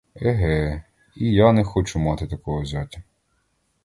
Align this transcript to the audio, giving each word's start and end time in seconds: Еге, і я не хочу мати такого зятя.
Еге, 0.21 0.83
і 1.15 1.31
я 1.33 1.51
не 1.51 1.63
хочу 1.63 1.99
мати 1.99 2.27
такого 2.27 2.65
зятя. 2.65 3.01